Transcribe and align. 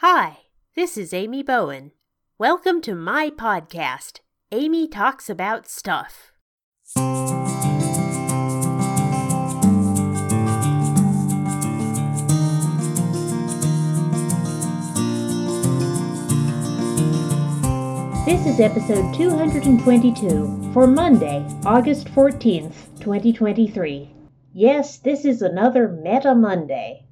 Hi, 0.00 0.42
this 0.76 0.96
is 0.96 1.12
Amy 1.12 1.42
Bowen. 1.42 1.90
Welcome 2.38 2.80
to 2.82 2.94
my 2.94 3.30
podcast, 3.30 4.20
Amy 4.52 4.86
Talks 4.86 5.28
About 5.28 5.66
Stuff. 5.66 6.30
This 18.24 18.46
is 18.46 18.60
episode 18.60 19.12
222 19.16 20.70
for 20.72 20.86
Monday, 20.86 21.44
August 21.66 22.06
14th, 22.14 23.00
2023. 23.00 24.14
Yes, 24.52 24.98
this 24.98 25.24
is 25.24 25.42
another 25.42 25.88
Meta 25.88 26.36
Monday. 26.36 27.07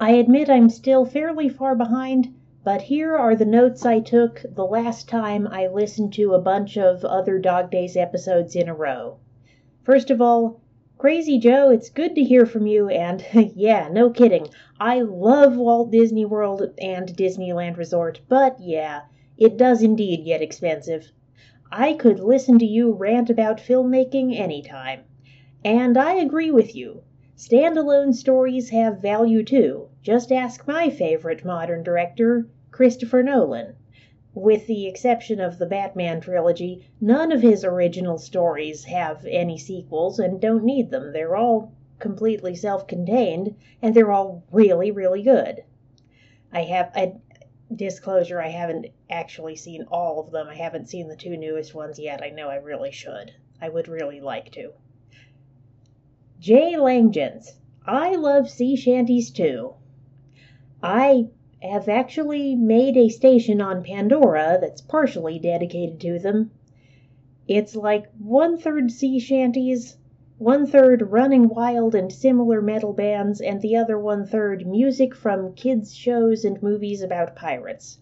I 0.00 0.12
admit 0.12 0.50
I'm 0.50 0.70
still 0.70 1.04
fairly 1.04 1.48
far 1.48 1.76
behind, 1.76 2.34
but 2.64 2.82
here 2.82 3.16
are 3.16 3.36
the 3.36 3.44
notes 3.44 3.86
I 3.86 4.00
took 4.00 4.44
the 4.48 4.66
last 4.66 5.08
time 5.08 5.46
I 5.46 5.68
listened 5.68 6.12
to 6.14 6.34
a 6.34 6.40
bunch 6.40 6.76
of 6.76 7.04
other 7.04 7.38
Dog 7.38 7.70
Days 7.70 7.96
episodes 7.96 8.56
in 8.56 8.68
a 8.68 8.74
row. 8.74 9.18
First 9.84 10.10
of 10.10 10.20
all, 10.20 10.60
Crazy 10.98 11.38
Joe, 11.38 11.70
it's 11.70 11.90
good 11.90 12.16
to 12.16 12.24
hear 12.24 12.44
from 12.44 12.66
you, 12.66 12.88
and 12.88 13.24
yeah, 13.54 13.88
no 13.88 14.10
kidding. 14.10 14.48
I 14.80 15.02
love 15.02 15.56
Walt 15.56 15.92
Disney 15.92 16.24
World 16.24 16.72
and 16.78 17.16
Disneyland 17.16 17.76
Resort, 17.76 18.20
but 18.28 18.58
yeah, 18.58 19.02
it 19.36 19.56
does 19.56 19.82
indeed 19.82 20.24
get 20.24 20.42
expensive. 20.42 21.12
I 21.70 21.92
could 21.92 22.18
listen 22.18 22.58
to 22.58 22.66
you 22.66 22.92
rant 22.92 23.30
about 23.30 23.58
filmmaking 23.58 24.36
anytime. 24.36 25.02
And 25.64 25.96
I 25.96 26.14
agree 26.14 26.50
with 26.50 26.74
you. 26.74 27.02
Standalone 27.36 28.14
stories 28.14 28.70
have 28.70 29.02
value 29.02 29.42
too. 29.42 29.88
Just 30.02 30.30
ask 30.30 30.68
my 30.68 30.88
favorite 30.88 31.44
modern 31.44 31.82
director, 31.82 32.46
Christopher 32.70 33.24
Nolan. 33.24 33.74
With 34.34 34.68
the 34.68 34.86
exception 34.86 35.40
of 35.40 35.58
the 35.58 35.66
Batman 35.66 36.20
trilogy, 36.20 36.86
none 37.00 37.32
of 37.32 37.42
his 37.42 37.64
original 37.64 38.18
stories 38.18 38.84
have 38.84 39.26
any 39.26 39.58
sequels 39.58 40.20
and 40.20 40.40
don't 40.40 40.62
need 40.62 40.92
them. 40.92 41.12
They're 41.12 41.34
all 41.34 41.72
completely 41.98 42.54
self 42.54 42.86
contained 42.86 43.56
and 43.82 43.96
they're 43.96 44.12
all 44.12 44.44
really, 44.52 44.92
really 44.92 45.22
good. 45.22 45.64
I 46.52 46.62
have 46.62 46.92
a 46.96 47.14
disclosure 47.74 48.40
I 48.40 48.50
haven't 48.50 48.86
actually 49.10 49.56
seen 49.56 49.82
all 49.90 50.20
of 50.20 50.30
them. 50.30 50.46
I 50.46 50.54
haven't 50.54 50.88
seen 50.88 51.08
the 51.08 51.16
two 51.16 51.36
newest 51.36 51.74
ones 51.74 51.98
yet. 51.98 52.22
I 52.22 52.30
know 52.30 52.48
I 52.48 52.56
really 52.56 52.92
should. 52.92 53.32
I 53.60 53.70
would 53.70 53.88
really 53.88 54.20
like 54.20 54.52
to. 54.52 54.72
J. 56.44 56.76
Langdons. 56.76 57.54
I 57.86 58.16
love 58.16 58.50
sea 58.50 58.76
shanties 58.76 59.30
too. 59.30 59.76
I 60.82 61.28
have 61.62 61.88
actually 61.88 62.54
made 62.54 62.98
a 62.98 63.08
station 63.08 63.62
on 63.62 63.82
Pandora 63.82 64.58
that's 64.60 64.82
partially 64.82 65.38
dedicated 65.38 66.00
to 66.00 66.18
them. 66.18 66.50
It's 67.48 67.74
like 67.74 68.12
one 68.18 68.58
third 68.58 68.90
sea 68.90 69.18
shanties, 69.18 69.96
one 70.36 70.66
third 70.66 71.10
running 71.10 71.48
wild 71.48 71.94
and 71.94 72.12
similar 72.12 72.60
metal 72.60 72.92
bands, 72.92 73.40
and 73.40 73.62
the 73.62 73.76
other 73.76 73.98
one 73.98 74.26
third 74.26 74.66
music 74.66 75.14
from 75.14 75.54
kids' 75.54 75.94
shows 75.94 76.44
and 76.44 76.62
movies 76.62 77.00
about 77.00 77.36
pirates. 77.36 78.00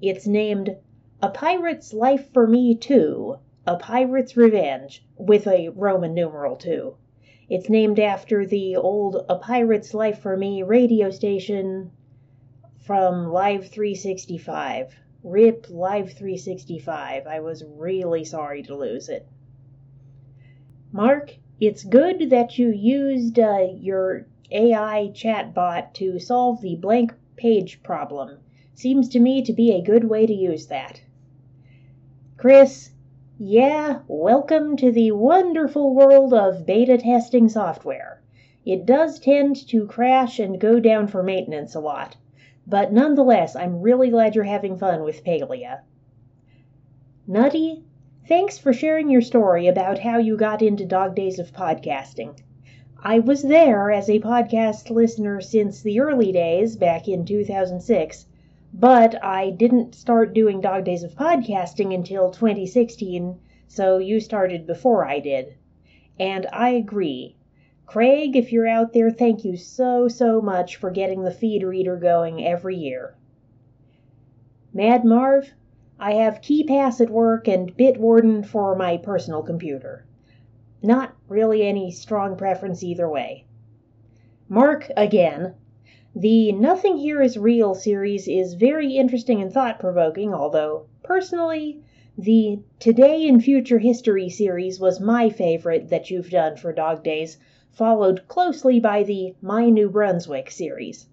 It's 0.00 0.26
named 0.26 0.78
A 1.20 1.28
Pirate's 1.28 1.92
Life 1.92 2.32
for 2.32 2.46
Me 2.46 2.74
Too, 2.74 3.36
A 3.66 3.76
Pirate's 3.76 4.34
Revenge, 4.34 5.04
with 5.18 5.46
a 5.46 5.68
Roman 5.68 6.14
numeral 6.14 6.56
too. 6.56 6.96
It's 7.52 7.68
named 7.68 8.00
after 8.00 8.46
the 8.46 8.76
old 8.76 9.26
A 9.28 9.36
Pirate's 9.36 9.92
Life 9.92 10.20
for 10.20 10.38
Me 10.38 10.62
radio 10.62 11.10
station 11.10 11.90
from 12.80 13.30
Live 13.30 13.68
365. 13.68 14.96
RIP 15.22 15.66
Live 15.68 16.14
365. 16.14 17.26
I 17.26 17.40
was 17.40 17.62
really 17.62 18.24
sorry 18.24 18.62
to 18.62 18.74
lose 18.74 19.10
it. 19.10 19.26
Mark, 20.92 21.36
it's 21.60 21.84
good 21.84 22.30
that 22.30 22.58
you 22.58 22.70
used 22.70 23.38
uh, 23.38 23.66
your 23.76 24.24
AI 24.50 25.10
chatbot 25.12 25.92
to 25.92 26.18
solve 26.18 26.62
the 26.62 26.76
blank 26.76 27.12
page 27.36 27.82
problem. 27.82 28.38
Seems 28.76 29.10
to 29.10 29.20
me 29.20 29.42
to 29.42 29.52
be 29.52 29.72
a 29.72 29.82
good 29.82 30.04
way 30.04 30.24
to 30.24 30.32
use 30.32 30.68
that. 30.68 31.02
Chris, 32.38 32.92
yeah, 33.44 33.98
welcome 34.06 34.76
to 34.76 34.92
the 34.92 35.10
wonderful 35.10 35.92
world 35.96 36.32
of 36.32 36.64
beta 36.64 36.96
testing 36.96 37.48
software. 37.48 38.22
It 38.64 38.86
does 38.86 39.18
tend 39.18 39.66
to 39.66 39.84
crash 39.88 40.38
and 40.38 40.60
go 40.60 40.78
down 40.78 41.08
for 41.08 41.24
maintenance 41.24 41.74
a 41.74 41.80
lot, 41.80 42.16
but 42.68 42.92
nonetheless, 42.92 43.56
I'm 43.56 43.80
really 43.80 44.10
glad 44.10 44.36
you're 44.36 44.44
having 44.44 44.76
fun 44.76 45.02
with 45.02 45.24
Palia. 45.24 45.80
Nutty, 47.26 47.82
thanks 48.28 48.58
for 48.58 48.72
sharing 48.72 49.10
your 49.10 49.20
story 49.20 49.66
about 49.66 49.98
how 49.98 50.18
you 50.18 50.36
got 50.36 50.62
into 50.62 50.86
Dog 50.86 51.16
Days 51.16 51.40
of 51.40 51.52
Podcasting. 51.52 52.38
I 53.02 53.18
was 53.18 53.42
there 53.42 53.90
as 53.90 54.08
a 54.08 54.20
podcast 54.20 54.88
listener 54.88 55.40
since 55.40 55.82
the 55.82 55.98
early 55.98 56.30
days 56.30 56.76
back 56.76 57.08
in 57.08 57.24
2006 57.24 58.26
but 58.72 59.22
I 59.22 59.50
didn't 59.50 59.94
start 59.94 60.32
doing 60.32 60.60
Dog 60.60 60.84
Days 60.84 61.02
of 61.02 61.14
Podcasting 61.14 61.94
until 61.94 62.30
2016, 62.30 63.38
so 63.68 63.98
you 63.98 64.18
started 64.18 64.66
before 64.66 65.06
I 65.06 65.20
did. 65.20 65.54
And 66.18 66.46
I 66.52 66.70
agree. 66.70 67.36
Craig, 67.84 68.34
if 68.36 68.50
you're 68.50 68.66
out 68.66 68.94
there, 68.94 69.10
thank 69.10 69.44
you 69.44 69.56
so, 69.56 70.08
so 70.08 70.40
much 70.40 70.76
for 70.76 70.90
getting 70.90 71.22
the 71.22 71.30
feed 71.30 71.62
reader 71.62 71.96
going 71.96 72.44
every 72.44 72.76
year. 72.76 73.14
Mad 74.72 75.04
Marv, 75.04 75.52
I 75.98 76.14
have 76.14 76.40
KeePass 76.40 77.00
at 77.02 77.10
work 77.10 77.46
and 77.46 77.76
Bitwarden 77.76 78.46
for 78.46 78.74
my 78.74 78.96
personal 78.96 79.42
computer. 79.42 80.06
Not 80.82 81.14
really 81.28 81.62
any 81.66 81.90
strong 81.90 82.36
preference 82.36 82.82
either 82.82 83.08
way. 83.08 83.44
Mark, 84.48 84.90
again, 84.96 85.54
the 86.14 86.52
Nothing 86.52 86.98
Here 86.98 87.22
Is 87.22 87.38
Real 87.38 87.74
series 87.74 88.28
is 88.28 88.52
very 88.52 88.96
interesting 88.96 89.40
and 89.40 89.50
thought 89.50 89.80
provoking, 89.80 90.34
although, 90.34 90.84
personally, 91.02 91.80
the 92.18 92.60
Today 92.78 93.26
in 93.26 93.40
Future 93.40 93.78
History 93.78 94.28
series 94.28 94.78
was 94.78 95.00
my 95.00 95.30
favorite 95.30 95.88
that 95.88 96.10
you've 96.10 96.28
done 96.28 96.56
for 96.56 96.70
Dog 96.70 97.02
Days, 97.02 97.38
followed 97.70 98.28
closely 98.28 98.78
by 98.78 99.02
the 99.04 99.34
My 99.40 99.70
New 99.70 99.88
Brunswick 99.88 100.50
series. 100.50 101.08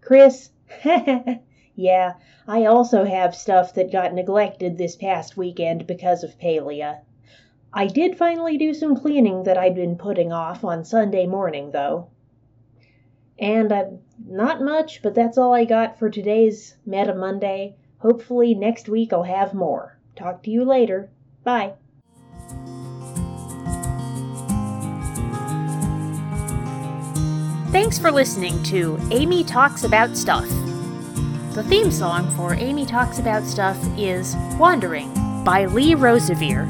Chris, 0.00 0.50
yeah, 1.74 2.14
I 2.46 2.64
also 2.64 3.02
have 3.02 3.34
stuff 3.34 3.74
that 3.74 3.90
got 3.90 4.14
neglected 4.14 4.78
this 4.78 4.94
past 4.94 5.36
weekend 5.36 5.84
because 5.88 6.22
of 6.22 6.38
Palia. 6.38 7.00
I 7.72 7.88
did 7.88 8.16
finally 8.16 8.56
do 8.56 8.72
some 8.72 8.94
cleaning 8.94 9.42
that 9.42 9.58
I'd 9.58 9.74
been 9.74 9.96
putting 9.96 10.30
off 10.30 10.64
on 10.64 10.84
Sunday 10.84 11.26
morning, 11.26 11.72
though. 11.72 12.10
And 13.38 13.70
uh, 13.70 13.84
not 14.26 14.62
much, 14.62 15.02
but 15.02 15.14
that's 15.14 15.38
all 15.38 15.54
I 15.54 15.64
got 15.64 15.98
for 15.98 16.10
today's 16.10 16.76
Meta 16.84 17.14
Monday. 17.14 17.76
Hopefully, 17.98 18.54
next 18.54 18.88
week 18.88 19.12
I'll 19.12 19.22
have 19.22 19.54
more. 19.54 19.98
Talk 20.16 20.42
to 20.44 20.50
you 20.50 20.64
later. 20.64 21.10
Bye. 21.44 21.74
Thanks 27.70 27.98
for 27.98 28.10
listening 28.10 28.62
to 28.64 28.98
Amy 29.10 29.44
Talks 29.44 29.84
About 29.84 30.16
Stuff. 30.16 30.48
The 31.54 31.64
theme 31.68 31.90
song 31.90 32.28
for 32.34 32.54
Amy 32.54 32.86
Talks 32.86 33.18
About 33.18 33.44
Stuff 33.44 33.78
is 33.96 34.36
Wandering 34.58 35.12
by 35.44 35.66
Lee 35.66 35.94
Rosevere 35.94 36.62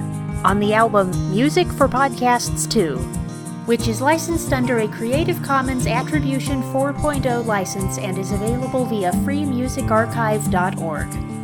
on 0.44 0.60
the 0.60 0.74
album 0.74 1.10
Music 1.30 1.66
for 1.68 1.88
Podcasts 1.88 2.70
2 2.70 3.27
which 3.68 3.86
is 3.86 4.00
licensed 4.00 4.52
under 4.54 4.78
a 4.78 4.88
Creative 4.88 5.42
Commons 5.42 5.86
Attribution 5.86 6.62
4.0 6.72 7.44
license 7.44 7.98
and 7.98 8.16
is 8.16 8.32
available 8.32 8.86
via 8.86 9.12
freemusicarchive.org. 9.12 11.37